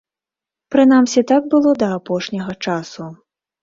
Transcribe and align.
Прынамсі, 0.75 1.25
так 1.33 1.41
было 1.53 1.77
да 1.87 1.93
апошняга 2.01 2.61
часу. 2.69 3.03